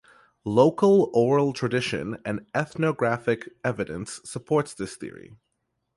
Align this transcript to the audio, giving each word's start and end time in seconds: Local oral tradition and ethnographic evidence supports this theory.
Local 0.45 1.11
oral 1.13 1.53
tradition 1.53 2.17
and 2.25 2.47
ethnographic 2.55 3.49
evidence 3.63 4.19
supports 4.23 4.73
this 4.73 4.95
theory. 4.95 5.35